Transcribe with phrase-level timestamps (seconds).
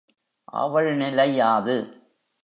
[0.53, 1.75] அவள் நிலை யாது?